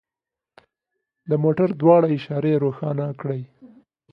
د 1.29 1.31
موټر 1.43 1.69
دواړه 1.81 2.07
اشارې 2.17 2.61
روښانه 2.63 3.07
کړئ 3.19 3.41